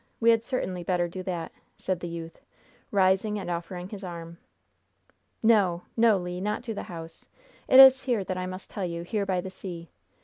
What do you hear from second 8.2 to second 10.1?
that I must tell you! here by the sea!